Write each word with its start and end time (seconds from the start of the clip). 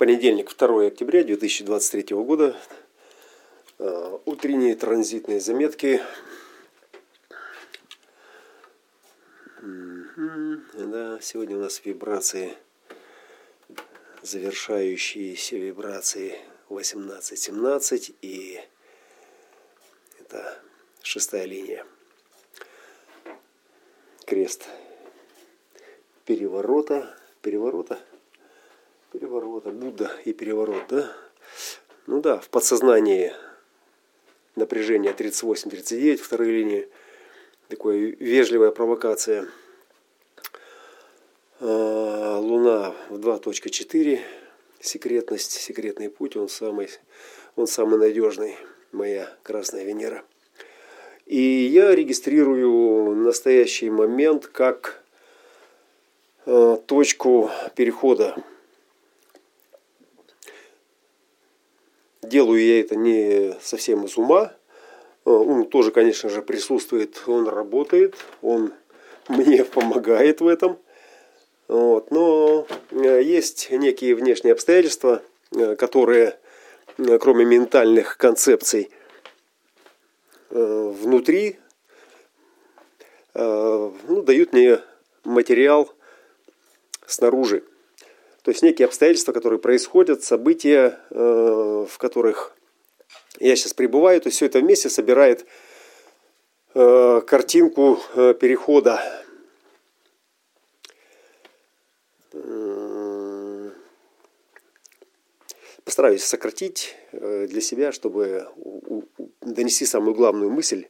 Понедельник, 0.00 0.56
2 0.56 0.86
октября 0.86 1.24
2023 1.24 2.16
года. 2.16 2.56
Э, 3.78 4.18
утренние 4.24 4.74
транзитные 4.74 5.40
заметки. 5.40 6.00
Да, 9.66 11.20
сегодня 11.20 11.58
у 11.58 11.60
нас 11.60 11.82
вибрации, 11.84 12.56
завершающиеся 14.22 15.58
вибрации 15.58 16.38
18-17 16.70 18.14
и 18.22 18.58
это 20.18 20.62
шестая 21.02 21.44
линия. 21.44 21.84
Крест 24.24 24.66
переворота, 26.24 27.14
переворота, 27.42 28.00
переворота, 29.12 29.70
Будда 29.70 30.10
и 30.24 30.32
переворот, 30.32 30.84
да? 30.88 31.12
Ну 32.06 32.20
да, 32.20 32.38
в 32.38 32.48
подсознании 32.48 33.32
напряжение 34.56 35.12
38-39, 35.12 36.16
второй 36.16 36.48
линии, 36.48 36.88
такая 37.68 37.96
вежливая 37.96 38.70
провокация. 38.70 39.48
А, 41.60 42.38
Луна 42.38 42.94
в 43.08 43.18
2.4, 43.18 44.20
секретность, 44.80 45.52
секретный 45.52 46.08
путь, 46.08 46.36
он 46.36 46.48
самый, 46.48 46.88
он 47.56 47.66
самый 47.66 47.98
надежный, 47.98 48.56
моя 48.92 49.32
красная 49.42 49.84
Венера. 49.84 50.24
И 51.26 51.40
я 51.40 51.94
регистрирую 51.94 53.14
настоящий 53.14 53.88
момент 53.88 54.46
как 54.46 55.02
э, 56.44 56.76
точку 56.86 57.50
перехода 57.76 58.42
Делаю 62.30 62.64
я 62.64 62.78
это 62.78 62.94
не 62.94 63.56
совсем 63.60 64.04
из 64.04 64.16
ума. 64.16 64.52
Э, 65.26 65.30
ум 65.30 65.66
тоже, 65.66 65.90
конечно 65.90 66.30
же, 66.30 66.42
присутствует, 66.42 67.20
он 67.26 67.48
работает, 67.48 68.14
он 68.40 68.72
мне 69.26 69.64
помогает 69.74 70.40
в 70.40 70.46
этом. 70.46 70.78
Вот. 71.66 72.12
Но 72.12 72.68
э, 72.92 73.22
есть 73.24 73.72
некие 73.72 74.14
внешние 74.14 74.52
обстоятельства, 74.52 75.22
э, 75.56 75.74
которые, 75.74 76.38
кроме 77.18 77.44
ментальных 77.44 78.16
концепций, 78.16 78.90
внутри 80.50 81.58
ну, 83.34 84.22
дают 84.22 84.52
мне 84.52 84.80
материал 85.24 85.92
снаружи. 87.06 87.64
То 88.42 88.50
есть 88.50 88.62
некие 88.62 88.86
обстоятельства, 88.86 89.32
которые 89.32 89.58
происходят, 89.58 90.24
события, 90.24 90.98
э, 91.10 91.86
в 91.88 91.98
которых 91.98 92.56
я 93.38 93.54
сейчас 93.54 93.74
пребываю, 93.74 94.20
то 94.20 94.28
есть 94.28 94.36
все 94.36 94.46
это 94.46 94.60
вместе 94.60 94.88
собирает 94.88 95.46
э, 96.74 97.20
картинку 97.26 98.00
э, 98.14 98.34
перехода. 98.34 99.00
Постараюсь 105.84 106.22
сократить 106.22 106.94
для 107.10 107.60
себя, 107.60 107.90
чтобы 107.90 108.46
донести 109.40 109.84
самую 109.84 110.14
главную 110.14 110.48
мысль 110.48 110.86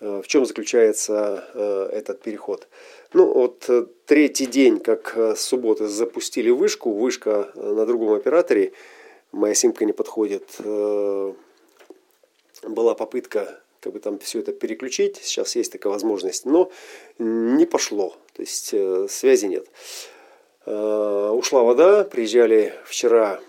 в 0.00 0.24
чем 0.26 0.44
заключается 0.44 1.48
э, 1.54 1.90
этот 1.92 2.20
переход? 2.20 2.68
Ну, 3.12 3.32
вот 3.32 3.64
э, 3.68 3.86
третий 4.04 4.46
день, 4.46 4.78
как 4.78 5.16
с 5.16 5.40
субботы 5.40 5.86
запустили 5.88 6.50
вышку, 6.50 6.92
вышка 6.92 7.50
на 7.54 7.86
другом 7.86 8.12
операторе, 8.12 8.72
моя 9.32 9.54
симка 9.54 9.84
не 9.84 9.92
подходит, 9.92 10.60
была 12.62 12.94
попытка 12.94 13.60
как 13.80 13.92
бы 13.92 14.00
там 14.00 14.18
все 14.18 14.40
это 14.40 14.52
переключить, 14.52 15.16
сейчас 15.22 15.56
есть 15.56 15.72
такая 15.72 15.92
возможность, 15.92 16.44
но 16.44 16.70
не 17.18 17.66
пошло, 17.66 18.16
то 18.32 18.42
есть 18.42 18.74
связи 19.10 19.46
нет. 19.46 19.66
Ушла 20.64 21.62
вода, 21.62 22.04
приезжали 22.04 22.74
вчера 22.84 23.40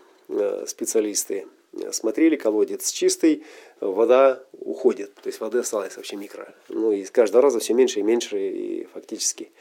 специалисты 0.67 1.47
смотрели, 1.91 2.35
колодец 2.35 2.91
чистый, 2.91 3.43
вода 3.79 4.43
уходит. 4.59 5.13
То 5.15 5.27
есть 5.27 5.39
воды 5.39 5.59
осталось 5.59 5.95
вообще 5.97 6.15
микро. 6.15 6.53
Ну 6.69 6.91
и 6.91 7.03
с 7.03 7.11
каждого 7.11 7.41
раза 7.41 7.59
все 7.59 7.73
меньше 7.73 7.99
и 7.99 8.03
меньше 8.03 8.37
и 8.39 8.87
фактически. 8.93 9.51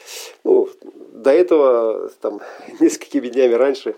Ну, 0.44 0.68
до 1.12 1.30
этого, 1.30 2.10
там, 2.20 2.40
несколькими 2.80 3.28
днями 3.28 3.54
раньше, 3.54 3.94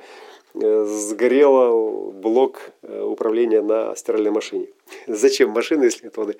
э, 0.54 0.84
сгорел 0.84 2.12
блок 2.12 2.70
э, 2.82 3.02
управления 3.02 3.62
на 3.62 3.94
стиральной 3.96 4.30
машине. 4.30 4.68
Зачем 5.06 5.50
машина, 5.50 5.84
если 5.84 6.04
нет 6.04 6.16
воды? 6.16 6.36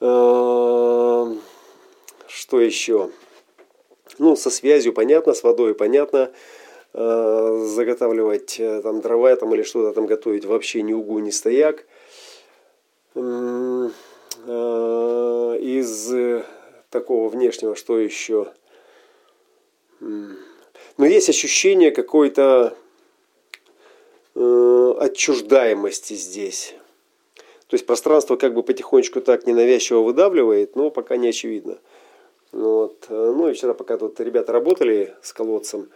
Эм, 0.00 1.40
что 2.26 2.60
еще? 2.60 3.10
Ну, 4.18 4.36
со 4.36 4.50
связью 4.50 4.92
понятно, 4.92 5.34
с 5.34 5.42
водой 5.42 5.74
понятно. 5.74 6.32
Э, 6.96 7.64
заготавливать 7.66 8.60
э, 8.60 8.80
там 8.80 9.00
дрова 9.00 9.34
там 9.34 9.52
или 9.52 9.64
что-то 9.64 9.92
там 9.92 10.06
готовить 10.06 10.44
вообще 10.44 10.80
ни 10.82 10.92
угу, 10.92 11.18
ни 11.18 11.30
стояк. 11.30 11.86
Э, 13.16 13.88
из 15.60 16.12
такого 16.90 17.28
внешнего, 17.28 17.74
что 17.74 17.98
еще? 17.98 18.52
Но 20.00 20.36
есть 20.98 21.28
ощущение 21.28 21.90
какой-то 21.90 22.76
отчуждаемости 24.34 26.14
здесь. 26.14 26.74
То 27.66 27.74
есть 27.74 27.86
пространство 27.86 28.36
как 28.36 28.54
бы 28.54 28.62
потихонечку 28.62 29.20
так 29.20 29.46
ненавязчиво 29.46 30.00
выдавливает, 30.00 30.76
но 30.76 30.90
пока 30.90 31.16
не 31.16 31.28
очевидно. 31.28 31.78
Вот. 32.52 33.06
Ну 33.08 33.48
и 33.48 33.54
вчера, 33.54 33.74
пока 33.74 33.96
тут 33.96 34.20
ребята 34.20 34.52
работали 34.52 35.14
с 35.22 35.32
колодцем, 35.32 35.88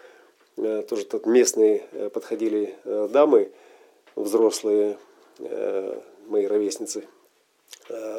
тоже 0.88 1.04
тут 1.04 1.26
местные 1.26 1.84
э, 1.92 2.10
подходили 2.10 2.74
э, 2.84 3.08
дамы, 3.10 3.50
взрослые, 4.16 4.98
мои 6.26 6.46
ровесницы. 6.46 7.04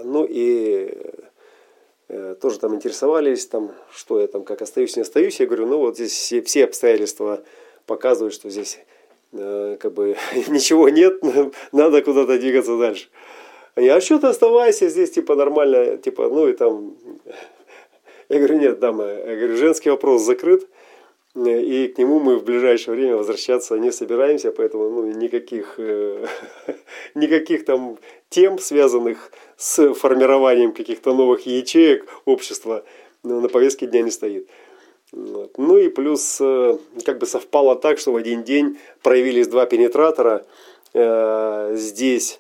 Ну 0.06 0.26
и 0.26 0.98
тоже 2.40 2.60
там 2.60 2.74
интересовались, 2.74 3.46
там, 3.46 3.74
что 3.92 4.22
я 4.22 4.28
там, 4.28 4.46
как 4.46 4.62
остаюсь, 4.62 4.96
не 4.96 5.02
остаюсь. 5.02 5.42
Я 5.42 5.46
говорю, 5.46 5.68
ну 5.68 5.80
вот 5.80 5.96
здесь 5.96 6.14
все, 6.14 6.42
все 6.42 6.64
обстоятельства 6.64 7.44
показывают, 7.86 8.34
что 8.34 8.50
здесь 8.50 8.80
как 9.34 9.92
бы 9.92 10.16
ничего 10.48 10.88
нет, 10.88 11.22
надо 11.74 12.02
куда-то 12.02 12.40
двигаться 12.40 12.78
дальше. 12.78 13.10
Они, 13.76 13.90
а 13.90 14.02
что 14.02 14.20
ты 14.20 14.28
оставайся 14.28 14.90
здесь, 14.90 15.12
типа, 15.12 15.36
нормально, 15.36 15.98
типа, 15.98 16.30
ну 16.30 16.48
и 16.48 16.54
там... 16.54 16.96
Я 18.30 18.38
говорю, 18.38 18.60
нет, 18.60 18.80
дама, 18.80 19.06
я 19.06 19.36
говорю, 19.36 19.58
женский 19.58 19.90
вопрос 19.90 20.22
закрыт, 20.22 20.68
и 21.48 21.88
к 21.88 21.98
нему 21.98 22.20
мы 22.20 22.38
в 22.38 22.44
ближайшее 22.44 22.96
время 22.96 23.16
возвращаться 23.16 23.78
не 23.78 23.92
собираемся, 23.92 24.52
поэтому 24.52 24.90
ну, 24.90 25.06
никаких, 25.06 25.76
э, 25.78 26.26
никаких 27.16 27.66
там 27.66 27.98
тем, 28.30 28.58
связанных 28.58 29.32
с 29.56 29.94
формированием 29.94 30.74
каких-то 30.74 31.14
новых 31.14 31.46
ячеек 31.46 32.08
общества, 32.26 32.84
ну, 33.24 33.42
на 33.42 33.50
повестке 33.50 33.86
дня 33.86 34.02
не 34.02 34.12
стоит. 34.12 34.48
Вот. 35.12 35.58
Ну 35.58 35.78
и 35.78 35.90
плюс 35.90 36.40
э, 36.42 36.78
как 37.06 37.20
бы 37.20 37.26
совпало 37.26 37.76
так, 37.76 38.00
что 38.00 38.12
в 38.12 38.16
один 38.16 38.44
день 38.44 38.78
проявились 39.04 39.48
два 39.48 39.66
пенетратора. 39.66 40.46
Э, 40.94 41.74
здесь 41.76 42.40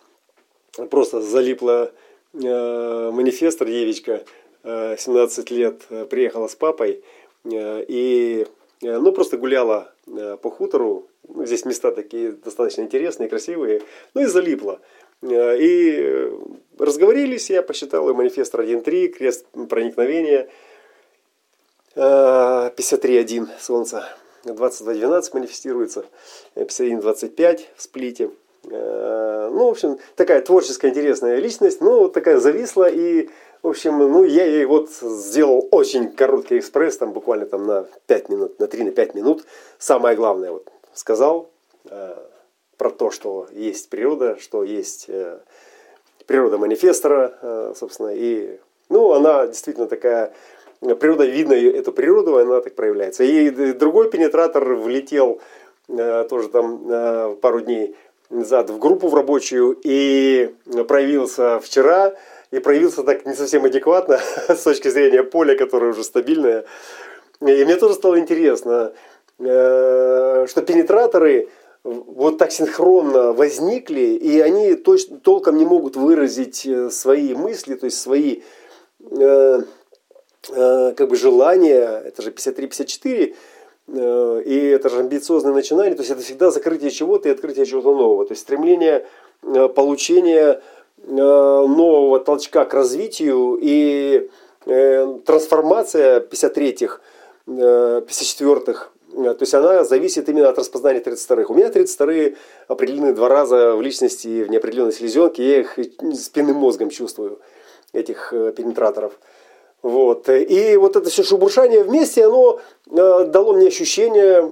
просто 0.90 1.22
залипла 1.22 1.92
э, 2.34 3.12
манифестор 3.12 3.68
девичка, 3.68 4.24
э, 4.64 4.96
17 4.98 5.52
лет, 5.52 5.81
э, 5.90 6.06
приехала 6.06 6.48
с 6.48 6.56
папой. 6.56 7.04
Э, 7.46 7.84
и 7.88 8.46
Э, 8.46 8.59
ну, 8.82 9.12
просто 9.12 9.38
гуляла 9.38 9.94
э, 10.08 10.38
по 10.42 10.50
хутору. 10.50 11.08
Ну, 11.28 11.46
здесь 11.46 11.66
места 11.66 11.92
такие 11.92 12.31
достаточно 12.31 12.81
интересные, 12.81 13.30
красивые. 13.30 13.81
Ну 14.14 14.22
и 14.22 14.26
залипла. 14.26 14.80
Э, 15.22 15.58
и 15.60 16.31
разговорились, 16.78 17.50
я 17.50 17.62
посчитал 17.62 18.10
и 18.10 18.14
манифест 18.14 18.54
1.3, 18.56 19.08
крест 19.10 19.46
проникновения, 19.70 20.50
53.1 21.96 23.50
Солнца, 23.60 24.08
22.12 24.46 25.30
манифестируется, 25.34 26.06
51.25 26.56 27.62
в 27.75 27.82
сплите. 27.82 28.30
Ну, 28.64 29.66
в 29.66 29.70
общем, 29.70 29.98
такая 30.16 30.42
творческая, 30.42 30.92
интересная 30.92 31.38
личность, 31.40 31.82
ну, 31.82 32.00
вот 32.00 32.14
такая 32.14 32.38
зависла 32.40 32.88
и 32.90 33.30
в 33.62 33.68
общем, 33.68 33.98
ну, 33.98 34.24
я 34.24 34.46
ей 34.46 34.66
вот 34.66 34.90
сделал 34.90 35.68
очень 35.72 36.12
короткий 36.12 36.60
экспресс, 36.60 36.98
там 36.98 37.12
буквально 37.12 37.46
там 37.46 37.66
на 37.68 37.86
5 38.08 38.30
минут, 38.30 38.60
на 38.60 38.68
3 38.68 38.84
на 38.86 38.92
5 38.92 39.16
минут. 39.16 39.46
Самое 39.78 40.16
главное 40.16 40.52
вот 40.52 40.72
сказал 40.94 41.50
э, 41.86 42.16
про 42.78 42.90
то, 42.90 43.12
что 43.12 43.48
есть 43.52 43.90
природа, 43.90 44.38
что 44.40 44.64
есть 44.64 45.06
э, 45.10 45.40
природа 46.26 46.58
манифестора, 46.58 47.38
э, 47.42 47.74
собственно, 47.76 48.14
и, 48.16 48.60
ну, 48.88 49.12
она 49.12 49.48
действительно 49.48 49.88
такая, 49.88 50.34
природа, 50.80 51.26
видно 51.26 51.54
эту 51.54 51.92
природу, 51.92 52.38
она 52.38 52.62
так 52.62 52.76
проявляется. 52.76 53.26
И 53.26 53.50
другой 53.74 54.10
пенетратор 54.10 54.74
влетел 54.76 55.42
тоже 55.88 56.50
там 56.50 57.36
пару 57.42 57.62
дней 57.62 57.96
назад 58.30 58.70
в 58.70 58.78
группу 58.78 59.08
в 59.08 59.16
рабочую 59.16 59.76
и 59.84 60.54
проявился 60.88 61.60
вчера, 61.60 62.14
и 62.51 62.60
проявился 62.60 63.04
так 63.04 63.25
не 63.25 63.34
совсем 63.34 63.66
адекватно 63.66 64.19
с 64.48 64.63
точки 64.63 64.88
зрения 64.90 65.24
поля, 65.24 65.56
которое 65.56 65.92
уже 65.92 66.04
стабильное. 66.04 66.66
И 67.42 67.66
мне 67.66 67.75
тоже 67.75 67.94
стало 67.94 68.19
интересно, 68.19 68.92
что 69.38 70.63
пенетраторы 70.66 71.50
вот 71.84 72.38
так 72.38 72.51
синхронно 72.51 73.31
возникли, 73.34 74.01
и 74.01 74.40
они 74.40 74.75
точно, 74.75 75.18
толком 75.19 75.57
не 75.57 75.66
могут 75.66 75.96
выразить 75.96 76.68
свои 76.92 77.34
мысли, 77.34 77.75
то 77.75 77.86
есть 77.86 78.00
свои 78.00 78.42
э, 79.12 79.62
э, 80.50 80.94
как 80.96 81.07
бы 81.07 81.16
желания, 81.16 82.01
это 82.06 82.22
же 82.22 82.31
53-54, 82.31 83.36
э, 83.88 84.42
и 84.46 84.66
это 84.68 84.90
же 84.90 85.00
амбициозное 85.00 85.54
начинание, 85.54 85.96
то 85.96 86.01
есть 86.01 86.12
это 86.12 86.22
всегда 86.22 86.51
закрытие 86.51 86.92
чего-то 86.92 87.30
и 87.30 87.31
открытие 87.31 87.66
чего-то 87.66 87.96
нового, 87.96 88.25
то 88.25 88.34
есть 88.34 88.42
стремление 88.42 89.07
э, 89.44 89.69
получения 89.69 90.62
э, 90.62 90.62
нового 91.07 92.19
толчка 92.19 92.66
к 92.66 92.74
развитию 92.74 93.57
и 93.62 94.30
э, 94.66 95.19
трансформация 95.25 96.19
53-х, 96.19 97.00
э, 97.48 98.01
54-х 98.07 98.90
Э, 99.13 99.34
то 99.34 99.42
есть 99.42 99.54
она 99.54 99.84
зависит 99.84 100.30
именно 100.30 100.50
от 100.50 100.57
распознания 100.57 101.01
32-х. 101.01 101.51
У 101.51 101.56
меня 101.56 101.68
32-е 101.68 102.36
определены 102.68 103.13
два 103.13 103.30
раза 103.30 103.75
в 103.75 103.81
личности, 103.81 104.44
в 104.44 104.50
неопределенной 104.50 104.94
селезенке. 104.94 105.48
Я 105.48 105.60
их 105.62 105.80
спинным 106.13 106.57
мозгом 106.57 106.90
чувствую, 106.90 107.40
этих 107.94 108.34
э, 108.34 108.51
пенетраторов. 108.56 109.13
Вот. 109.81 110.28
И 110.30 110.75
вот 110.75 110.96
это 110.96 111.10
все 111.10 111.24
шебуршание 111.24 111.84
вместе, 111.84 112.25
оно 112.25 112.60
э, 112.90 113.25
дало 113.25 113.54
мне 113.54 113.68
ощущение, 113.68 114.51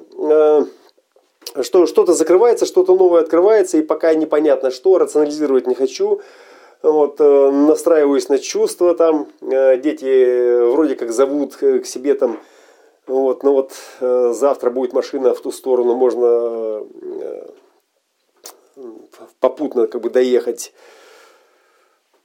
что 1.62 1.86
что-то 1.86 2.14
закрывается, 2.14 2.66
что-то 2.66 2.96
новое 2.96 3.22
открывается, 3.22 3.78
и 3.78 3.82
пока 3.82 4.14
непонятно 4.14 4.72
что, 4.72 4.98
рационализировать 4.98 5.68
не 5.68 5.76
хочу. 5.76 6.22
Вот, 6.84 7.18
настраиваюсь 7.20 8.30
на 8.30 8.38
чувства 8.38 8.94
там, 8.94 9.28
дети 9.42 10.72
вроде 10.72 10.96
как 10.96 11.12
зовут 11.12 11.56
к 11.56 11.86
себе 11.86 12.14
там 12.14 12.40
вот, 13.08 13.44
ну 13.44 13.54
вот 13.54 13.72
э, 14.02 14.34
завтра 14.34 14.70
будет 14.70 14.92
машина 14.92 15.34
в 15.34 15.40
ту 15.40 15.54
сторону, 15.54 15.96
можно 15.96 16.86
э, 17.22 17.48
попутно 19.40 19.88
как 19.88 20.02
бы 20.02 20.10
доехать. 20.10 20.74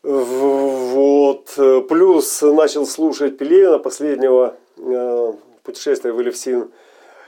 Вот. 0.02 1.56
Плюс 1.88 2.42
начал 2.42 2.84
слушать 2.86 3.38
Пелевина 3.38 3.78
последнего 3.78 4.56
э, 4.76 5.32
путешествия 5.62 6.10
в 6.10 6.20
Элевсин. 6.20 6.72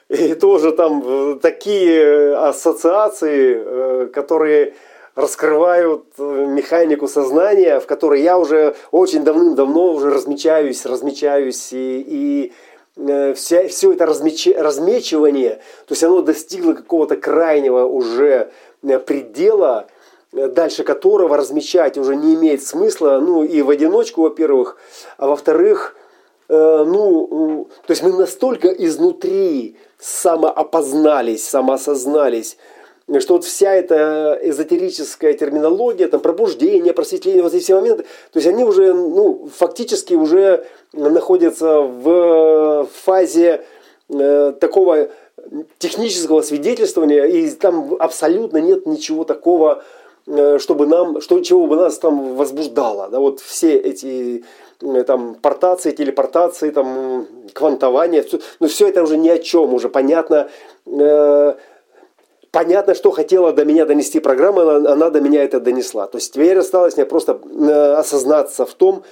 И 0.09 0.35
тоже 0.35 0.73
там 0.73 1.39
такие 1.41 2.37
ассоциации, 2.37 4.06
которые 4.09 4.75
раскрывают 5.15 6.05
механику 6.19 7.09
сознания, 7.09 7.81
в 7.81 7.87
которой 7.87 8.21
я 8.23 8.39
уже 8.39 8.75
очень 8.91 9.25
давным-давно 9.25 9.93
уже 9.93 10.11
размечаюсь, 10.11 10.85
размечаюсь. 10.85 11.73
И, 11.73 12.05
и 12.06 12.53
Э, 12.97 13.35
вся, 13.35 13.67
все 13.67 13.93
это 13.93 14.06
размеч, 14.06 14.47
размечивание, 14.56 15.55
то 15.87 15.93
есть 15.93 16.05
оно 16.05 16.23
достигло 16.23 16.75
какого-то 16.75 17.17
крайнего 17.17 17.87
уже 17.87 18.53
э, 18.83 18.99
предела, 19.01 19.89
э, 20.33 20.47
дальше 20.47 20.85
которого 20.85 21.37
размечать 21.37 21.99
уже 21.99 22.15
не 22.15 22.35
имеет 22.35 22.62
смысла, 22.62 23.19
ну 23.21 23.43
и 23.43 23.62
в 23.62 23.71
одиночку, 23.71 24.23
во-первых, 24.23 24.77
а 25.17 25.27
во-вторых, 25.27 25.97
ну, 26.49 27.69
то 27.87 27.91
есть 27.91 28.02
мы 28.02 28.12
настолько 28.12 28.69
изнутри 28.69 29.76
самоопознались, 29.99 31.49
самоосознались, 31.49 32.56
что 33.20 33.35
вот 33.35 33.44
вся 33.44 33.75
эта 33.75 34.38
эзотерическая 34.43 35.35
терминология, 35.35 36.08
там 36.08 36.20
пробуждение, 36.20 36.93
просветление, 36.93 37.43
вот 37.43 37.55
эти 37.55 37.62
все 37.62 37.76
моменты, 37.76 38.02
то 38.02 38.38
есть 38.38 38.46
они 38.46 38.64
уже, 38.64 38.93
ну, 38.93 39.49
фактически 39.55 40.14
уже 40.14 40.67
находятся 40.93 41.81
в 41.81 42.88
фазе 43.05 43.64
э, 44.11 44.52
такого 44.61 45.08
технического 45.79 46.43
свидетельствования, 46.43 47.25
и 47.25 47.50
там 47.50 47.94
абсолютно 47.99 48.58
нет 48.58 48.87
ничего 48.87 49.25
такого, 49.25 49.82
э, 49.82 50.04
чтобы 50.26 50.87
нам, 50.87 51.21
что, 51.21 51.41
чего 51.41 51.67
бы 51.67 51.76
нас 51.76 51.99
там 51.99 52.35
возбуждало. 52.35 53.09
Да, 53.11 53.21
вот 53.21 53.41
все 53.41 53.76
эти 53.76 54.44
э, 54.81 55.03
там 55.05 55.35
портации, 55.35 55.91
телепортации, 55.91 56.71
там 56.71 57.26
квантование, 57.53 58.23
все, 58.23 58.41
ну 58.61 58.69
все 58.69 58.88
это 58.88 59.03
уже 59.03 59.19
ни 59.19 59.29
о 59.29 59.38
чем, 59.38 59.75
уже 59.75 59.88
понятно, 59.88 60.49
э, 60.87 61.55
понятно, 62.50 62.94
что 62.94 63.11
хотела 63.11 63.53
до 63.53 63.65
меня 63.65 63.85
донести 63.85 64.21
программа, 64.21 64.76
она, 64.76 64.93
она 64.93 65.11
до 65.11 65.21
меня 65.21 65.44
это 65.44 65.61
донесла. 65.61 66.06
То 66.06 66.17
есть 66.19 66.32
теперь 66.32 66.56
осталось 66.56 66.97
мне 66.97 67.05
просто 67.05 67.38
э, 67.44 67.93
осознаться 67.94 68.65
в 68.65 68.73
том, 68.75 69.05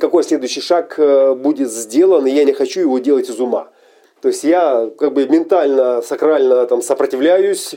какой 0.00 0.22
следующий 0.22 0.60
шаг 0.60 0.94
э, 0.98 1.34
будет 1.34 1.70
сделан, 1.70 2.26
и 2.26 2.30
я 2.30 2.44
не 2.44 2.52
хочу 2.52 2.80
его 2.80 2.98
делать 2.98 3.30
из 3.30 3.40
ума. 3.40 3.68
То 4.20 4.28
есть 4.28 4.44
я 4.44 4.90
как 4.98 5.14
бы 5.14 5.26
ментально, 5.26 6.02
сакрально 6.02 6.66
там 6.66 6.82
сопротивляюсь, 6.82 7.74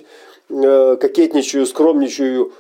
э, 0.50 0.98
кокетничаю, 1.00 1.66
скромничаю, 1.66 2.52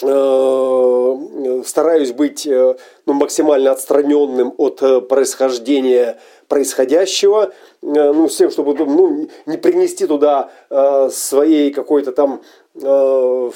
стараюсь 0.00 2.12
быть 2.12 2.46
ну, 2.46 3.12
максимально 3.14 3.72
отстраненным 3.72 4.54
от 4.56 5.08
происхождения 5.08 6.20
происходящего, 6.48 7.44
э, 7.44 7.48
ну, 7.82 8.28
с 8.28 8.36
тем, 8.36 8.50
чтобы 8.50 8.74
ну, 8.74 9.28
не 9.46 9.58
принести 9.58 10.06
туда 10.06 10.50
э, 10.70 11.10
своей 11.12 11.70
какой-то 11.70 12.12
там 12.12 12.40
э, 12.74 13.50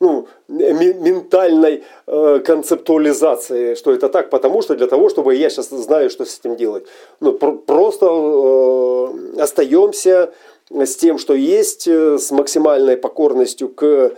ну, 0.00 0.26
ментальной 0.48 1.84
э, 2.06 2.40
концептуализации, 2.44 3.74
что 3.74 3.92
это 3.92 4.08
так, 4.08 4.30
потому 4.30 4.62
что 4.62 4.74
для 4.74 4.88
того, 4.88 5.10
чтобы 5.10 5.36
я 5.36 5.48
сейчас 5.48 5.68
знаю, 5.68 6.10
что 6.10 6.24
с 6.24 6.40
этим 6.40 6.56
делать. 6.56 6.84
Ну, 7.20 7.34
пр- 7.34 7.58
просто 7.58 8.06
э, 8.06 9.40
остаемся 9.40 10.32
с 10.70 10.96
тем, 10.96 11.18
что 11.18 11.34
есть, 11.34 11.86
э, 11.86 12.18
с 12.18 12.32
максимальной 12.32 12.96
покорностью 12.96 13.68
к, 13.68 13.84
э, 13.84 14.10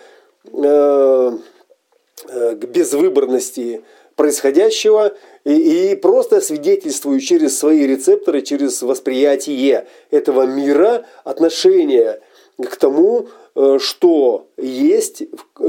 к 0.44 1.40
безвыборности 2.56 3.82
происходящего 4.16 5.14
и, 5.44 5.92
и 5.92 5.96
просто 5.96 6.40
свидетельствую 6.40 7.20
через 7.20 7.58
свои 7.58 7.86
рецепторы, 7.86 8.42
через 8.42 8.82
восприятие 8.82 9.86
этого 10.10 10.42
мира, 10.42 11.04
отношение 11.24 12.20
к 12.62 12.76
тому, 12.76 13.28
э, 13.54 13.78
что 13.80 14.46
есть, 14.56 15.24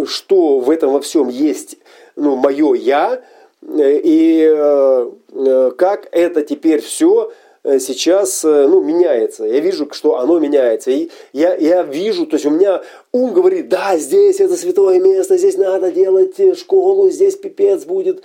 что 0.05 0.59
в 0.59 0.69
этом 0.69 0.91
во 0.91 1.01
всем 1.01 1.29
есть 1.29 1.77
ну, 2.15 2.35
мое 2.35 2.73
я, 2.75 3.21
э, 3.61 3.99
и 4.03 4.47
э, 4.47 5.71
как 5.77 6.07
это 6.11 6.43
теперь 6.43 6.81
все 6.81 7.31
сейчас 7.79 8.43
ну, 8.43 8.81
меняется. 8.81 9.45
Я 9.45 9.59
вижу, 9.59 9.89
что 9.91 10.17
оно 10.17 10.39
меняется. 10.39 10.91
И 10.91 11.09
я, 11.33 11.55
я 11.55 11.83
вижу, 11.83 12.25
то 12.25 12.35
есть 12.35 12.45
у 12.45 12.51
меня 12.51 12.83
ум 13.11 13.33
говорит, 13.33 13.69
да, 13.69 13.97
здесь 13.97 14.39
это 14.39 14.55
святое 14.55 14.99
место, 14.99 15.37
здесь 15.37 15.57
надо 15.57 15.91
делать 15.91 16.35
школу, 16.57 17.09
здесь 17.09 17.35
пипец 17.35 17.85
будет 17.85 18.23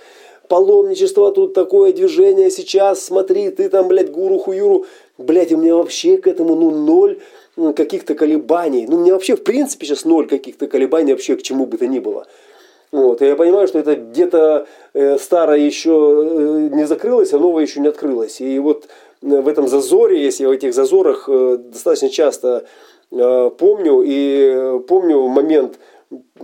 паломничество, 0.51 1.31
тут 1.31 1.53
такое 1.53 1.93
движение 1.93 2.51
сейчас, 2.51 3.05
смотри, 3.05 3.51
ты 3.51 3.69
там, 3.69 3.87
блядь, 3.87 4.11
гуру 4.11 4.37
хуюру. 4.37 4.85
Блядь, 5.17 5.53
у 5.53 5.57
меня 5.57 5.75
вообще 5.77 6.17
к 6.17 6.27
этому, 6.27 6.55
ну, 6.55 6.71
ноль 6.71 7.19
каких-то 7.73 8.15
колебаний. 8.15 8.85
Ну, 8.85 8.97
у 8.97 8.99
меня 8.99 9.13
вообще, 9.13 9.37
в 9.37 9.43
принципе, 9.43 9.85
сейчас 9.85 10.03
ноль 10.03 10.27
каких-то 10.27 10.67
колебаний 10.67 11.13
вообще 11.13 11.37
к 11.37 11.41
чему 11.41 11.65
бы 11.65 11.77
то 11.77 11.87
ни 11.87 11.99
было. 11.99 12.27
Вот, 12.91 13.21
и 13.21 13.25
я 13.27 13.37
понимаю, 13.37 13.69
что 13.69 13.79
это 13.79 13.95
где-то 13.95 14.67
э, 14.93 15.17
старое 15.17 15.59
еще 15.59 15.91
э, 15.91 16.75
не 16.75 16.85
закрылось, 16.85 17.31
а 17.31 17.39
новое 17.39 17.63
еще 17.63 17.79
не 17.79 17.87
открылось. 17.87 18.41
И 18.41 18.59
вот 18.59 18.85
э, 18.85 18.87
в 19.21 19.47
этом 19.47 19.67
зазоре, 19.67 20.21
если 20.21 20.45
в 20.45 20.51
этих 20.51 20.73
зазорах 20.73 21.25
э, 21.27 21.57
достаточно 21.57 22.09
часто 22.09 22.65
э, 23.11 23.51
помню, 23.57 24.01
и 24.01 24.51
э, 24.53 24.79
помню 24.87 25.27
момент 25.27 25.79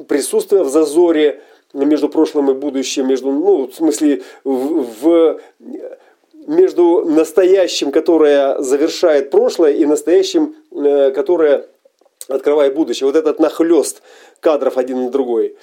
присутствия 0.07 0.63
в 0.63 0.69
зазоре, 0.69 1.41
между 1.73 2.07
прошлым 2.07 2.49
и 2.49 2.53
будущим, 2.53 3.07
между, 3.07 3.31
ну, 3.31 3.67
в 3.67 3.73
смысле, 3.73 4.23
в, 4.45 4.85
в 5.01 5.39
между 6.47 7.03
настоящим, 7.05 7.91
которое 7.91 8.59
завершает 8.61 9.31
прошлое, 9.31 9.73
и 9.73 9.85
настоящим, 9.85 10.55
которое 10.71 11.67
открывает 12.29 12.73
будущее. 12.73 13.05
Вот 13.05 13.17
этот 13.17 13.39
нахлест 13.39 14.01
кадров 14.39 14.77
один 14.77 15.03
на 15.03 15.09
другой. 15.11 15.57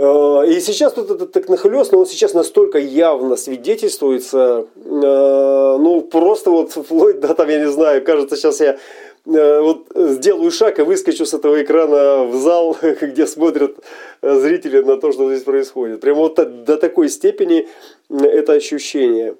Э, 0.00 0.44
и 0.48 0.60
сейчас 0.60 0.94
тут 0.94 1.10
этот 1.10 1.32
так 1.32 1.48
нахлест, 1.48 1.92
но 1.92 1.98
он 1.98 2.06
сейчас 2.06 2.32
настолько 2.34 2.78
явно 2.78 3.36
свидетельствуется, 3.36 4.66
э, 4.76 4.80
ну 4.80 6.00
просто 6.10 6.50
вот 6.50 6.72
вплоть 6.72 7.20
до 7.20 7.34
там, 7.34 7.48
я 7.48 7.58
не 7.58 7.70
знаю, 7.70 8.02
кажется, 8.02 8.36
сейчас 8.36 8.60
я 8.60 8.78
Э, 9.26 9.60
вот 9.60 9.86
сделаю 9.94 10.50
шаг 10.50 10.78
и 10.78 10.82
выскочу 10.82 11.26
с 11.26 11.34
этого 11.34 11.62
экрана 11.62 12.24
в 12.24 12.34
зал, 12.36 12.76
где 13.00 13.26
смотрят 13.26 13.76
зрители 14.22 14.80
на 14.80 14.96
то, 14.96 15.12
что 15.12 15.30
здесь 15.30 15.44
происходит. 15.44 16.00
Прямо 16.00 16.20
вот 16.20 16.64
до 16.64 16.76
такой 16.76 17.08
степени 17.08 17.68
это 18.08 18.54
ощущение. 18.54 19.36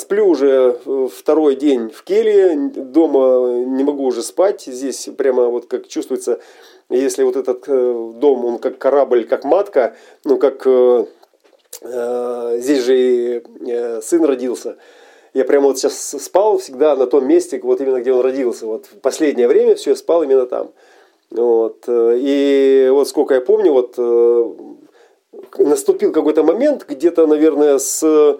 Э, 0.00 0.02
сплю 0.02 0.26
уже 0.26 0.78
второй 1.14 1.56
день 1.56 1.90
в 1.90 2.02
келье, 2.02 2.56
дома 2.74 3.64
не 3.64 3.84
могу 3.84 4.04
уже 4.04 4.22
спать. 4.22 4.62
Здесь 4.62 5.08
прямо 5.16 5.46
вот 5.46 5.66
как 5.66 5.88
чувствуется, 5.88 6.40
если 6.88 7.22
вот 7.22 7.36
этот 7.36 7.66
дом, 7.66 8.44
он 8.44 8.58
как 8.58 8.78
корабль, 8.78 9.24
как 9.24 9.44
матка, 9.44 9.94
ну 10.24 10.38
как 10.38 10.66
здесь 11.82 12.82
же 12.82 12.98
и 12.98 14.00
сын 14.02 14.24
родился. 14.24 14.76
Я 15.32 15.44
прямо 15.44 15.68
вот 15.68 15.78
сейчас 15.78 16.16
спал 16.20 16.58
всегда 16.58 16.96
на 16.96 17.06
том 17.06 17.26
месте, 17.26 17.60
вот 17.62 17.80
именно 17.80 18.00
где 18.00 18.12
он 18.12 18.20
родился. 18.20 18.66
Вот 18.66 18.86
в 18.86 18.98
последнее 19.00 19.46
время 19.46 19.76
все, 19.76 19.94
спал 19.94 20.24
именно 20.24 20.46
там. 20.46 20.72
Вот. 21.30 21.84
И 21.88 22.88
вот 22.90 23.08
сколько 23.08 23.34
я 23.34 23.40
помню, 23.40 23.72
вот 23.72 23.96
наступил 25.58 26.12
какой-то 26.12 26.42
момент, 26.42 26.86
где-то, 26.88 27.26
наверное, 27.26 27.78
с 27.78 28.02
э, 28.02 28.38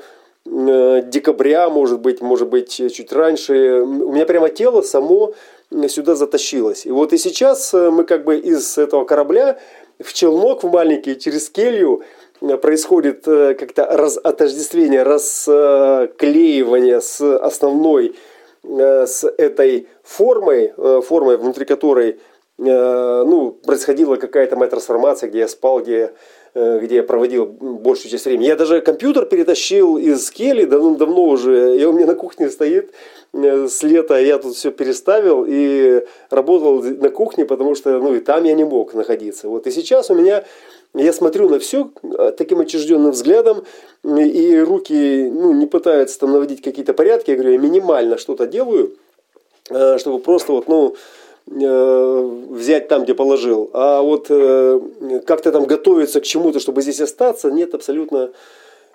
декабря, 0.51 1.71
может 1.71 2.01
быть, 2.01 2.21
может 2.21 2.49
быть, 2.49 2.71
чуть 2.71 3.13
раньше, 3.13 3.83
у 3.83 4.13
меня 4.13 4.27
прямо 4.27 4.49
тело 4.49 4.83
само 4.83 5.35
сюда 5.87 6.17
затащилось. 6.17 6.87
И 6.87 6.91
вот 6.91 7.13
и 7.13 7.19
сейчас 7.19 7.73
э, 7.73 7.91
мы 7.91 8.03
как 8.03 8.25
бы 8.25 8.37
из 8.37 8.77
этого 8.77 9.05
корабля 9.05 9.61
в 10.01 10.13
челнок, 10.13 10.65
в 10.65 10.71
маленький, 10.71 11.17
через 11.17 11.49
келью, 11.49 12.03
э, 12.41 12.57
происходит 12.57 13.25
как-то 13.25 13.85
отождествление, 13.85 15.05
расклеивание 15.05 17.01
с 17.01 17.21
основной, 17.21 18.17
с 18.63 19.25
этой 19.39 19.87
формой, 20.03 20.75
формой, 21.03 21.37
внутри 21.37 21.65
которой 21.65 22.19
ну, 22.63 23.53
происходила 23.53 24.17
какая-то 24.17 24.57
моя 24.57 24.71
трансформация, 24.71 25.31
где 25.31 25.41
я 25.41 25.49
спал, 25.49 25.81
где 25.81 26.13
Э, 26.53 26.81
где 26.83 26.97
я 26.97 27.03
проводил 27.05 27.47
большую 27.47 28.11
часть 28.11 28.25
времени. 28.25 28.49
Я 28.49 28.57
даже 28.57 28.81
компьютер 28.81 29.25
перетащил 29.25 29.97
из 29.99 30.29
кели 30.33 30.65
давно-давно 30.65 31.27
уже, 31.27 31.79
и 31.79 31.85
он 31.85 31.95
у 31.95 31.99
меня 31.99 32.09
на 32.09 32.17
кухне 32.17 32.51
стоит 32.51 32.91
э, 33.33 33.69
с 33.69 33.85
лета, 33.85 34.19
я 34.19 34.37
тут 34.37 34.57
все 34.57 34.73
переставил 34.73 35.45
и 35.47 36.05
работал 36.29 36.83
на 36.83 37.09
кухне, 37.11 37.45
потому 37.45 37.77
что 37.77 38.01
ну, 38.01 38.17
и 38.17 38.19
там 38.19 38.43
я 38.43 38.55
не 38.55 38.65
мог 38.65 38.95
находиться. 38.95 39.49
Вот 39.49 39.69
и 39.69 39.71
сейчас 39.71 40.11
у 40.11 40.17
меня 40.17 40.43
я 40.93 41.13
смотрю 41.13 41.49
на 41.49 41.61
все 41.61 41.93
э, 42.03 42.33
таким 42.37 42.59
отчужденным 42.59 43.13
взглядом, 43.13 43.63
и 44.03 44.59
руки 44.59 45.31
ну, 45.33 45.53
не 45.53 45.67
пытаются 45.67 46.19
там 46.19 46.33
наводить 46.33 46.63
какие-то 46.63 46.95
порядки. 46.95 47.31
Я 47.31 47.37
говорю, 47.37 47.53
я 47.53 47.59
минимально 47.59 48.19
что-то 48.19 48.49
делаю, 48.49 48.97
чтобы 49.99 50.19
просто 50.19 50.51
вот, 50.51 50.67
ну, 50.67 50.97
Э, 50.97 50.97
взять 51.51 52.89
там, 52.89 53.03
где 53.03 53.15
положил. 53.15 53.71
А 53.73 54.01
вот 54.03 54.27
э, 54.29 54.81
как-то 55.27 55.51
там 55.51 55.65
готовиться 55.67 56.21
к 56.21 56.25
чему-то, 56.25 56.61
чтобы 56.61 56.83
здесь 56.83 57.01
остаться, 57.01 57.51
нет 57.51 57.75
абсолютно 57.75 58.31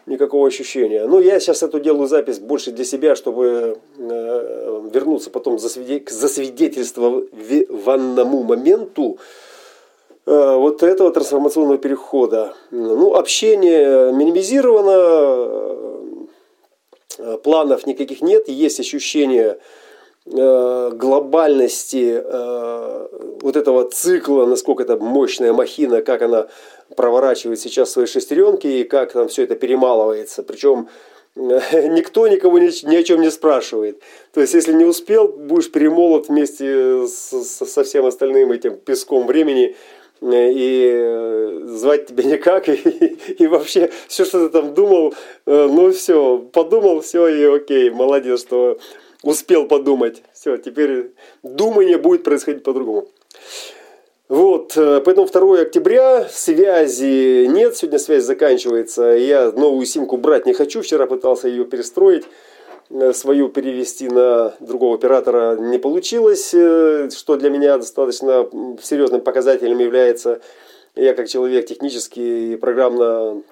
никакого 0.06 0.48
ощущения. 0.48 1.06
Ну, 1.06 1.20
я 1.20 1.38
сейчас 1.40 1.64
эту 1.64 1.82
делаю 1.82 2.08
запись 2.08 2.40
больше 2.40 2.72
для 2.72 2.86
себя, 2.86 3.16
чтобы 3.16 3.78
э, 3.98 4.82
вернуться 4.94 5.30
потом 5.30 5.58
к 5.58 6.10
засвидетельствованному 6.10 8.44
моменту 8.44 9.18
вот 10.28 10.82
этого 10.82 11.12
трансформационного 11.12 11.78
перехода. 11.78 12.56
Ну, 12.72 13.14
общение 13.14 14.12
минимизировано, 14.12 15.78
планов 17.44 17.86
никаких 17.86 18.24
нет, 18.24 18.50
есть 18.50 18.80
ощущение 18.80 19.60
Э, 20.28 20.90
глобальности 20.92 22.20
э, 22.26 23.08
вот 23.42 23.56
этого 23.56 23.88
цикла, 23.88 24.48
насколько 24.48 24.82
это 24.82 24.98
мощная 24.98 25.54
махина, 25.54 26.02
как 26.02 26.24
она 26.24 26.48
проворачивает 26.96 27.60
сейчас 27.60 27.92
свои 27.92 28.08
шестеренки 28.08 28.66
и 28.66 28.84
как 28.86 29.12
там 29.12 29.28
все 29.28 29.44
это 29.44 29.54
перемалывается. 29.54 30.42
Причем 30.42 30.90
э, 31.36 31.90
никто 31.90 32.28
никого 32.28 32.58
ни, 32.58 32.72
ни 32.90 32.96
о 32.96 33.04
чем 33.04 33.22
не 33.22 33.30
спрашивает. 33.30 34.02
То 34.34 34.42
есть, 34.42 34.56
если 34.56 34.74
не 34.74 34.86
успел, 34.86 35.28
будешь 35.28 35.72
перемолот 35.72 36.28
вместе 36.28 37.06
с, 37.06 37.44
со 37.44 37.84
всем 37.84 38.08
остальным 38.08 38.52
этим 38.52 38.78
песком 38.78 39.28
времени, 39.28 39.76
и 40.22 41.62
звать 41.66 42.08
тебя 42.08 42.24
никак, 42.24 42.68
и, 42.70 42.74
и 43.38 43.46
вообще 43.46 43.92
все, 44.08 44.26
что 44.26 44.48
ты 44.48 44.50
там 44.50 44.74
думал, 44.74 45.14
ну 45.46 45.92
все, 45.92 46.40
подумал, 46.52 47.02
все, 47.02 47.28
и 47.28 47.44
окей, 47.44 47.92
молодец, 47.92 48.40
что 48.40 48.80
успел 49.26 49.68
подумать. 49.68 50.24
Все, 50.34 50.56
теперь 50.58 51.12
думание 51.44 51.98
будет 51.98 52.24
происходить 52.24 52.64
по-другому. 52.64 53.08
Вот, 54.28 54.76
э, 54.76 55.02
поэтому 55.04 55.28
2 55.28 55.62
октября, 55.62 56.28
связи 56.32 57.46
нет, 57.46 57.76
сегодня 57.76 58.00
связь 58.00 58.24
заканчивается, 58.24 59.04
я 59.04 59.52
новую 59.52 59.86
симку 59.86 60.18
брать 60.18 60.48
не 60.48 60.54
хочу, 60.54 60.82
вчера 60.82 61.06
пытался 61.06 61.48
ее 61.48 61.64
перестроить, 61.64 62.24
э, 62.90 63.14
свою 63.14 63.50
перевести 63.50 64.10
на 64.10 64.56
другого 64.60 64.96
оператора 64.96 65.58
не 65.58 65.78
получилось, 65.78 66.56
э, 66.56 67.10
что 67.16 67.36
для 67.36 67.52
меня 67.52 67.78
достаточно 67.78 68.50
серьезным 68.82 69.22
показателем 69.22 69.78
является, 69.78 70.42
я 70.96 71.14
как 71.14 71.28
человек 71.28 71.68
технически 71.68 72.20
и 72.20 72.56
программно 72.56 73.44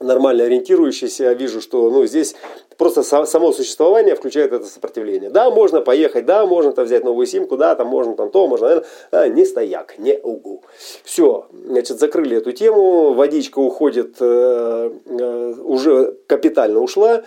нормально 0.00 0.44
ориентирующийся, 0.44 1.32
вижу, 1.32 1.60
что 1.60 1.90
ну, 1.90 2.06
здесь 2.06 2.34
просто 2.76 3.02
само 3.02 3.52
существование 3.52 4.14
включает 4.14 4.52
это 4.52 4.66
сопротивление. 4.66 5.30
Да, 5.30 5.50
можно 5.50 5.80
поехать, 5.80 6.26
да, 6.26 6.46
можно 6.46 6.72
там 6.72 6.84
взять 6.84 7.04
новую 7.04 7.26
симку, 7.26 7.56
да, 7.56 7.74
там 7.74 7.86
можно 7.86 8.14
там 8.14 8.30
то, 8.30 8.46
можно, 8.46 8.66
наверное, 8.66 8.88
а, 9.10 9.28
не 9.28 9.44
стояк, 9.44 9.98
не 9.98 10.18
угу. 10.18 10.62
Все, 11.04 11.46
значит, 11.66 11.98
закрыли 11.98 12.36
эту 12.36 12.52
тему, 12.52 13.14
водичка 13.14 13.58
уходит, 13.58 14.16
э, 14.20 14.90
э, 15.06 15.54
уже 15.62 16.16
капитально 16.26 16.80
ушла, 16.80 17.22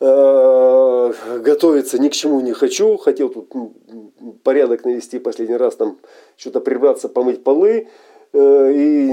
э, 0.00 1.12
готовиться 1.40 1.98
ни 2.00 2.08
к 2.08 2.12
чему 2.12 2.40
не 2.40 2.52
хочу, 2.52 2.96
хотел 2.96 3.28
тут 3.28 3.52
порядок 4.42 4.84
навести 4.84 5.18
последний 5.18 5.56
раз, 5.56 5.76
там 5.76 5.98
что-то 6.36 6.60
прибраться, 6.60 7.08
помыть 7.08 7.42
полы, 7.42 7.88
Э, 8.36 8.72
и 8.74 9.03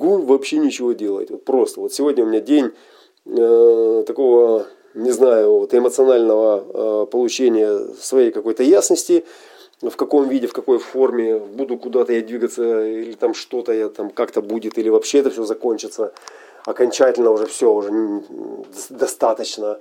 могу 0.00 0.18
вообще 0.24 0.58
ничего 0.58 0.92
делать. 0.92 1.30
Вот 1.30 1.44
просто. 1.44 1.80
Вот 1.80 1.92
сегодня 1.92 2.24
у 2.24 2.26
меня 2.26 2.40
день 2.40 2.70
э, 3.26 4.04
такого, 4.06 4.66
не 4.94 5.10
знаю, 5.10 5.50
вот 5.50 5.74
эмоционального 5.74 7.04
э, 7.04 7.06
получения 7.06 7.78
своей 8.00 8.30
какой-то 8.30 8.62
ясности, 8.62 9.24
в 9.82 9.96
каком 9.96 10.28
виде, 10.28 10.46
в 10.46 10.52
какой 10.52 10.78
форме, 10.78 11.38
буду 11.38 11.78
куда-то 11.78 12.12
я 12.12 12.20
двигаться, 12.20 12.86
или 12.86 13.12
там 13.12 13.34
что-то 13.34 13.72
я 13.72 13.88
там 13.88 14.10
как-то 14.10 14.42
будет, 14.42 14.78
или 14.78 14.90
вообще 14.90 15.18
это 15.18 15.30
все 15.30 15.44
закончится 15.44 16.12
окончательно 16.66 17.30
уже 17.30 17.46
все, 17.46 17.72
уже 17.72 18.22
достаточно. 18.90 19.78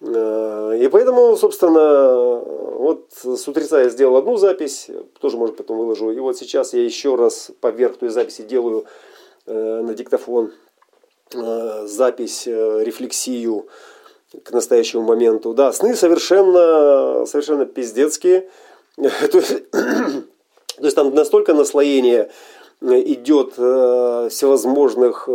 Э, 0.00 0.78
и 0.80 0.88
поэтому, 0.88 1.36
собственно, 1.36 2.38
вот 2.78 3.08
с 3.24 3.48
утреца 3.48 3.82
я 3.82 3.88
сделал 3.88 4.16
одну 4.16 4.36
запись, 4.36 4.88
тоже, 5.20 5.36
может, 5.36 5.56
потом 5.56 5.78
выложу. 5.78 6.10
И 6.10 6.18
вот 6.18 6.36
сейчас 6.36 6.74
я 6.74 6.84
еще 6.84 7.16
раз 7.16 7.50
поверх 7.60 7.96
той 7.96 8.10
записи 8.10 8.42
делаю 8.42 8.84
на 9.46 9.94
диктофон 9.94 10.52
э, 11.34 11.86
запись, 11.86 12.46
рефлексию 12.46 13.66
к 14.42 14.50
настоящему 14.50 15.02
моменту. 15.02 15.54
Да, 15.54 15.72
сны 15.72 15.94
совершенно, 15.94 17.24
совершенно 17.26 17.66
пиздецкие. 17.66 18.48
То 18.96 19.38
есть, 19.38 19.70
то 19.70 20.84
есть 20.84 20.96
там 20.96 21.14
настолько 21.14 21.54
наслоение 21.54 22.30
идет 22.80 23.52
всевозможных 23.54 25.28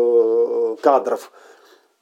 кадров, 0.82 1.32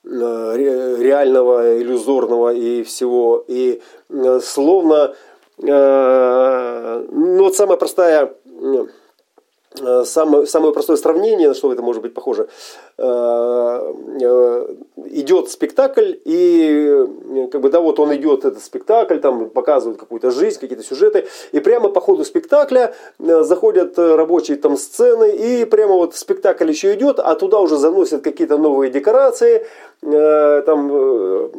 Э, 0.09 0.55
реального, 0.55 1.81
иллюзорного 1.81 2.53
и 2.53 2.83
всего. 2.83 3.43
И 3.47 3.81
э, 4.09 4.39
словно, 4.41 5.13
э, 5.61 7.05
ну 7.11 7.43
вот 7.43 7.55
самая 7.55 7.77
простая 7.77 8.33
Э, 8.59 8.85
самое, 10.05 10.46
самое 10.46 10.74
простое 10.74 10.98
сравнение, 10.98 11.48
на 11.48 11.53
что 11.53 11.72
это 11.72 11.81
может 11.81 12.01
быть 12.01 12.13
похоже, 12.13 12.48
э, 12.98 13.93
э, 14.22 14.75
идет 15.12 15.50
спектакль, 15.50 16.13
и 16.25 17.05
как 17.51 17.62
бы, 17.62 17.69
да, 17.69 17.79
вот 17.79 18.00
он 18.00 18.15
идет, 18.15 18.46
этот 18.46 18.63
спектакль, 18.63 19.19
там 19.19 19.50
показывают 19.50 20.00
какую-то 20.00 20.31
жизнь, 20.31 20.60
какие-то 20.60 20.84
сюжеты, 20.84 21.27
и 21.51 21.60
прямо 21.60 21.89
по 21.89 22.01
ходу 22.01 22.25
спектакля 22.25 22.93
заходят 23.19 23.98
рабочие 23.98 24.57
там 24.57 24.77
сцены, 24.77 25.36
и 25.36 25.65
прямо 25.65 25.93
вот 25.93 26.15
спектакль 26.15 26.69
еще 26.69 26.93
идет, 26.93 27.19
а 27.19 27.36
туда 27.36 27.60
уже 27.60 27.77
заносят 27.77 28.24
какие-то 28.24 28.57
новые 28.57 28.91
декорации, 28.91 29.65
там 30.01 31.51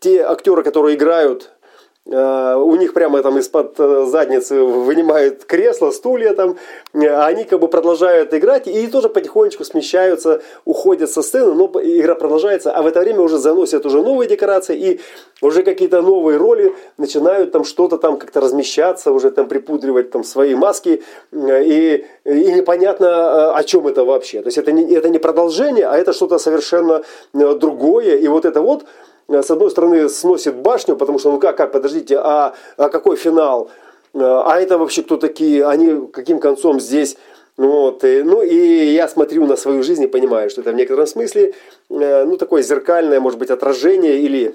те 0.00 0.22
актеры, 0.22 0.62
которые 0.62 0.96
играют 0.96 1.50
Э, 1.50 1.59
у 2.06 2.76
них 2.76 2.94
прямо 2.94 3.22
там 3.22 3.38
из-под 3.38 3.78
э, 3.78 4.06
задницы 4.06 4.62
вынимают 4.62 5.44
кресло, 5.44 5.90
стулья 5.90 6.32
там, 6.32 6.56
а 6.94 7.26
они 7.26 7.44
как 7.44 7.60
бы 7.60 7.68
продолжают 7.68 8.32
играть 8.32 8.66
и 8.66 8.86
тоже 8.86 9.10
потихонечку 9.10 9.64
смещаются, 9.64 10.40
уходят 10.64 11.10
со 11.10 11.20
сцены, 11.20 11.52
но 11.52 11.70
игра 11.82 12.14
продолжается, 12.14 12.72
а 12.72 12.82
в 12.82 12.86
это 12.86 13.00
время 13.00 13.20
уже 13.20 13.36
заносят 13.36 13.84
уже 13.84 14.02
новые 14.02 14.28
декорации 14.28 14.78
и 14.78 15.00
уже 15.42 15.62
какие-то 15.62 16.00
новые 16.00 16.38
роли 16.38 16.74
начинают 16.96 17.52
там 17.52 17.64
что-то 17.64 17.98
там 17.98 18.16
как-то 18.16 18.40
размещаться, 18.40 19.12
уже 19.12 19.30
там 19.30 19.46
припудривать 19.46 20.10
там 20.10 20.24
свои 20.24 20.54
маски. 20.54 21.02
И, 21.32 22.04
и 22.24 22.52
непонятно 22.52 23.54
о 23.54 23.62
чем 23.62 23.86
это 23.86 24.04
вообще. 24.04 24.40
То 24.40 24.48
есть 24.48 24.58
это 24.58 24.72
не, 24.72 24.94
это 24.94 25.10
не 25.10 25.18
продолжение, 25.18 25.86
а 25.86 25.96
это 25.96 26.12
что-то 26.12 26.38
совершенно 26.38 27.02
другое. 27.32 28.16
И 28.16 28.28
вот 28.28 28.44
это 28.44 28.62
вот 28.62 28.84
с 29.30 29.50
одной 29.50 29.70
стороны 29.70 30.08
сносит 30.08 30.56
башню, 30.56 30.96
потому 30.96 31.18
что, 31.18 31.30
ну 31.30 31.38
как, 31.38 31.56
как, 31.56 31.72
подождите, 31.72 32.18
а, 32.18 32.54
а 32.76 32.88
какой 32.88 33.16
финал? 33.16 33.70
А 34.12 34.60
это 34.60 34.76
вообще 34.76 35.02
кто 35.02 35.16
такие? 35.16 35.64
Они 35.66 36.06
каким 36.12 36.40
концом 36.40 36.80
здесь? 36.80 37.16
Вот, 37.60 38.04
и, 38.04 38.22
ну 38.22 38.42
и 38.42 38.94
я 38.94 39.06
смотрю 39.06 39.44
на 39.46 39.54
свою 39.54 39.82
жизнь 39.82 40.02
и 40.04 40.06
понимаю, 40.06 40.48
что 40.48 40.62
это 40.62 40.72
в 40.72 40.74
некотором 40.74 41.06
смысле 41.06 41.52
э, 41.90 42.24
ну, 42.24 42.38
такое 42.38 42.62
зеркальное, 42.62 43.20
может 43.20 43.38
быть, 43.38 43.50
отражение 43.50 44.18
или 44.20 44.54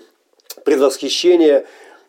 предвосхищение 0.63 1.67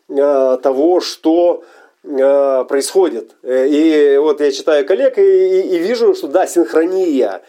э, 0.09 0.57
того, 0.63 0.99
что 0.99 1.63
э, 2.03 2.65
происходит. 2.67 3.35
И 3.43 4.17
вот 4.19 4.41
я 4.41 4.51
читаю 4.51 4.87
коллег 4.87 5.19
и, 5.19 5.21
и, 5.21 5.75
и 5.75 5.77
вижу, 5.77 6.15
что 6.15 6.29
да, 6.29 6.47
синхрония 6.47 7.43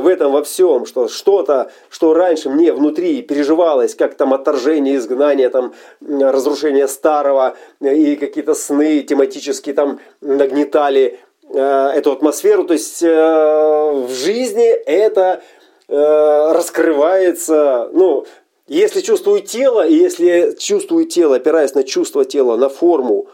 в 0.00 0.06
этом 0.06 0.32
во 0.32 0.42
всем, 0.42 0.86
что 0.86 1.08
что-то, 1.08 1.70
что 1.90 2.14
раньше 2.14 2.48
мне 2.48 2.72
внутри 2.72 3.22
переживалось, 3.22 3.94
как 3.94 4.14
там 4.14 4.32
отторжение, 4.32 4.96
изгнание, 4.96 5.48
там 5.48 5.74
разрушение 6.00 6.88
старого 6.88 7.56
и 7.80 8.16
какие-то 8.16 8.54
сны 8.54 9.02
тематически 9.02 9.72
там 9.72 10.00
нагнетали 10.20 11.18
Э, 11.54 11.90
эту 11.94 12.12
атмосферу. 12.12 12.64
То 12.64 12.72
есть 12.72 13.02
э, 13.02 13.08
в 13.08 14.10
жизни 14.10 14.68
это 14.68 15.42
э, 15.86 16.52
раскрывается, 16.52 17.90
ну, 17.92 18.24
если 18.68 19.02
чувствую 19.02 19.42
тело, 19.42 19.86
и 19.86 19.94
если 19.94 20.56
чувствую 20.58 21.04
тело, 21.04 21.36
опираясь 21.36 21.74
на 21.74 21.82
чувство 21.82 22.24
тела, 22.24 22.56
на 22.56 22.70
форму, 22.70 23.26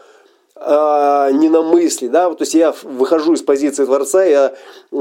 не 0.61 1.49
на 1.49 1.61
мысли, 1.61 2.07
да, 2.07 2.29
то 2.29 2.41
есть 2.41 2.53
я 2.53 2.73
выхожу 2.83 3.33
из 3.33 3.41
позиции 3.41 3.85
Творца, 3.85 4.23
я 4.23 4.53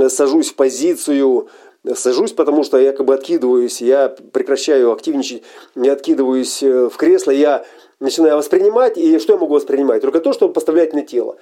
сажусь 0.09 0.50
в 0.50 0.55
позицию, 0.55 1.49
сажусь, 1.95 2.33
потому 2.33 2.65
что 2.65 2.79
я 2.79 2.93
как 2.93 3.07
бы 3.07 3.15
откидываюсь, 3.15 3.81
я 3.81 4.09
прекращаю 4.09 4.93
активничать, 4.93 5.43
я 5.75 5.93
откидываюсь 5.93 6.62
в 6.62 6.93
кресло, 6.97 7.33
я 7.33 7.65
начинаю 8.00 8.37
воспринимать, 8.37 8.97
и 8.97 9.19
что 9.19 9.35
я 9.35 9.38
могу 9.38 9.55
воспринимать? 9.55 10.03
Только 10.03 10.21
то, 10.21 10.33
что 10.33 10.49
поставляет 10.49 10.93
на 10.93 11.03
тело. 11.03 11.37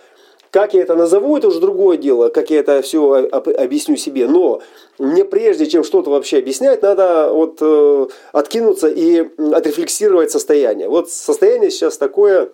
Как 0.50 0.74
я 0.74 0.82
это 0.82 0.94
назову, 0.94 1.36
это 1.36 1.48
уже 1.48 1.60
другое 1.60 1.96
дело, 1.98 2.28
как 2.28 2.50
я 2.50 2.60
это 2.60 2.80
все 2.80 3.28
объясню 3.32 3.96
себе. 3.96 4.26
Но 4.26 4.62
мне 4.98 5.24
прежде 5.24 5.66
чем 5.66 5.84
что-то 5.84 6.10
вообще 6.10 6.38
объяснять, 6.38 6.82
надо 6.82 7.30
вот 7.30 7.58
э, 7.60 8.06
откинуться 8.32 8.88
и 8.88 9.28
отрефлексировать 9.52 10.30
состояние. 10.30 10.88
Вот 10.88 11.10
состояние 11.10 11.70
сейчас 11.70 11.98
такое, 11.98 12.44
э, 12.44 12.48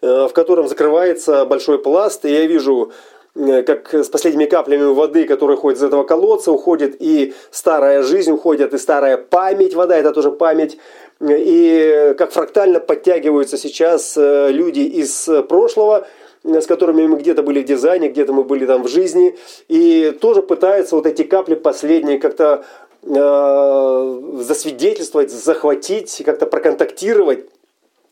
в 0.00 0.30
котором 0.30 0.68
закрывается 0.68 1.44
большой 1.44 1.78
пласт, 1.78 2.24
и 2.24 2.30
я 2.30 2.46
вижу 2.46 2.92
э, 3.34 3.62
как 3.62 3.92
с 3.94 4.08
последними 4.08 4.46
каплями 4.46 4.84
воды, 4.84 5.24
которые 5.24 5.56
ходят 5.56 5.78
из 5.78 5.84
этого 5.84 6.04
колодца, 6.04 6.52
уходит 6.52 6.96
и 7.00 7.34
старая 7.50 8.02
жизнь, 8.02 8.32
уходит 8.32 8.74
и 8.74 8.78
старая 8.78 9.16
память, 9.16 9.74
вода 9.74 9.96
это 9.96 10.12
тоже 10.12 10.30
память, 10.30 10.78
и 11.20 12.14
как 12.16 12.32
фрактально 12.32 12.80
подтягиваются 12.80 13.56
сейчас 13.56 14.16
э, 14.16 14.50
люди 14.50 14.80
из 14.80 15.28
прошлого, 15.48 16.06
с 16.44 16.66
которыми 16.66 17.06
мы 17.06 17.18
где-то 17.18 17.42
были 17.42 17.62
в 17.62 17.64
дизайне, 17.64 18.08
где-то 18.08 18.32
мы 18.32 18.44
были 18.44 18.66
там 18.66 18.82
в 18.84 18.88
жизни, 18.88 19.36
и 19.68 20.16
тоже 20.20 20.42
пытаются 20.42 20.96
вот 20.96 21.06
эти 21.06 21.22
капли 21.22 21.54
последние 21.54 22.18
как-то 22.18 22.64
э, 23.02 24.20
засвидетельствовать, 24.42 25.30
захватить, 25.30 26.22
как-то 26.24 26.46
проконтактировать. 26.46 27.46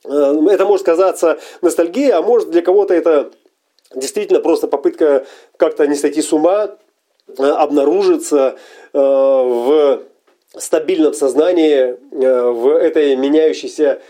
Э, 0.09 0.35
это 0.51 0.65
может 0.65 0.87
казаться 0.87 1.39
ностальгией, 1.63 2.13
а 2.13 2.23
может 2.23 2.51
для 2.51 2.63
кого-то 2.63 2.95
это 2.95 3.31
действительно 3.95 4.41
просто 4.41 4.69
попытка 4.69 5.27
как-то 5.57 5.87
не 5.87 5.95
сойти 5.95 6.23
с 6.23 6.33
ума, 6.33 6.77
э, 7.39 7.43
обнаружиться 7.43 8.57
э, 8.93 8.99
в 8.99 10.03
стабильном 10.57 11.13
сознании, 11.13 11.97
в 12.11 12.75
этой 12.75 13.15
меняющейся 13.15 14.01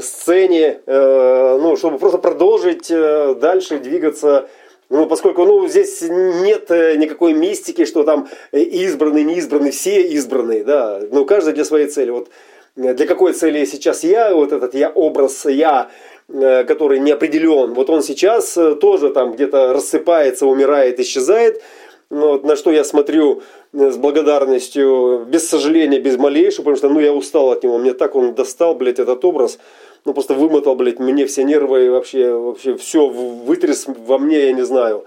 сцене, 0.00 0.80
ну, 0.86 1.76
чтобы 1.76 1.98
просто 1.98 2.18
продолжить 2.18 2.88
дальше 2.88 3.78
двигаться 3.78 4.48
ну, 4.88 5.06
поскольку 5.06 5.44
ну, 5.44 5.68
здесь 5.68 6.00
нет 6.02 6.70
никакой 6.70 7.34
мистики, 7.34 7.84
что 7.84 8.02
там 8.02 8.28
избранные, 8.50 9.22
не 9.22 9.36
избранные, 9.36 9.70
все 9.70 10.02
избранные, 10.08 10.64
да, 10.64 11.00
ну, 11.12 11.24
каждый 11.24 11.54
для 11.54 11.64
своей 11.64 11.86
цели. 11.86 12.10
Вот 12.10 12.30
для 12.76 13.06
какой 13.06 13.32
цели 13.32 13.64
сейчас 13.64 14.04
я, 14.04 14.34
вот 14.34 14.52
этот 14.52 14.74
я 14.74 14.90
образ 14.90 15.46
я, 15.46 15.90
который 16.28 16.98
не 16.98 17.12
определен, 17.12 17.74
вот 17.74 17.88
он 17.88 18.02
сейчас 18.02 18.58
тоже 18.80 19.10
там 19.10 19.32
где-то 19.32 19.72
рассыпается, 19.72 20.46
умирает, 20.46 21.00
исчезает, 21.00 21.62
ну, 22.08 22.28
вот, 22.28 22.44
на 22.44 22.54
что 22.54 22.70
я 22.70 22.84
смотрю 22.84 23.42
с 23.72 23.96
благодарностью, 23.96 25.26
без 25.28 25.48
сожаления, 25.48 25.98
без 25.98 26.16
малейшего, 26.16 26.64
потому 26.64 26.76
что 26.76 26.88
ну, 26.88 27.00
я 27.00 27.12
устал 27.12 27.50
от 27.50 27.64
него. 27.64 27.78
Мне 27.78 27.94
так 27.94 28.14
он 28.14 28.34
достал, 28.34 28.76
блядь, 28.76 29.00
этот 29.00 29.24
образ. 29.24 29.58
Ну, 30.04 30.14
просто 30.14 30.34
вымотал, 30.34 30.76
блядь, 30.76 31.00
мне 31.00 31.26
все 31.26 31.42
нервы 31.42 31.86
и 31.86 31.88
вообще, 31.88 32.32
вообще 32.32 32.76
все 32.76 33.08
вытряс 33.08 33.86
во 33.88 34.18
мне, 34.18 34.46
я 34.46 34.52
не 34.52 34.64
знаю. 34.64 35.04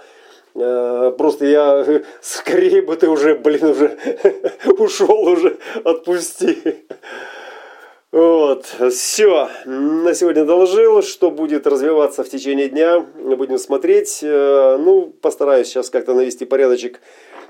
Э, 0.56 1.14
просто 1.18 1.46
я 1.46 1.86
скорее 2.22 2.82
бы 2.82 2.98
ты 2.98 3.08
уже, 3.08 3.36
блин, 3.36 3.66
уже 3.66 3.98
ушел 4.78 5.26
уже, 5.26 5.58
отпусти. 5.86 6.86
Вот, 8.50 8.66
все, 8.92 9.48
на 9.66 10.16
сегодня 10.16 10.44
доложил, 10.44 11.04
что 11.04 11.30
будет 11.30 11.68
развиваться 11.68 12.24
в 12.24 12.30
течение 12.30 12.68
дня, 12.68 13.00
будем 13.00 13.60
смотреть. 13.60 14.22
Э, 14.24 14.76
ну, 14.78 15.14
постараюсь 15.22 15.68
сейчас 15.68 15.92
как-то 15.92 16.16
навести 16.16 16.46
порядочек 16.46 17.00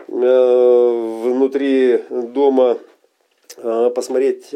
э, 0.09 1.21
внутри 1.23 2.03
дома, 2.09 2.79
э, 3.55 3.91
посмотреть, 3.95 4.49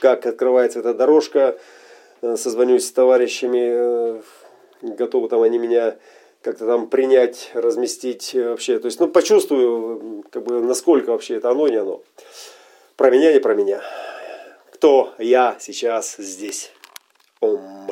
как 0.00 0.26
открывается 0.26 0.80
эта 0.80 0.92
дорожка, 0.92 1.56
созвонюсь 2.20 2.88
с 2.88 2.90
товарищами, 2.90 4.20
готовы 4.82 5.28
там 5.28 5.42
они 5.42 5.58
меня 5.58 5.94
как-то 6.42 6.66
там 6.66 6.88
принять, 6.88 7.52
разместить 7.54 8.34
вообще. 8.34 8.80
То 8.80 8.86
есть, 8.86 8.98
ну, 8.98 9.06
почувствую, 9.06 10.24
как 10.30 10.42
бы, 10.42 10.60
насколько 10.60 11.10
вообще 11.10 11.36
это 11.36 11.50
оно, 11.50 11.68
не 11.68 11.76
оно. 11.76 12.02
Про 12.96 13.10
меня, 13.10 13.32
не 13.32 13.38
про 13.38 13.54
меня 13.54 13.84
кто 14.84 15.14
я 15.18 15.56
сейчас 15.60 16.16
здесь. 16.18 16.70
Ом. 17.40 17.90